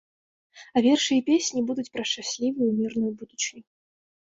А 0.79 0.81
вершы 0.85 1.13
і 1.17 1.23
песні 1.27 1.63
будуць 1.69 1.87
пра 1.99 2.03
шчаслівую 2.13 2.69
і 2.73 2.77
мірную 2.83 3.11
будучыню. 3.23 3.67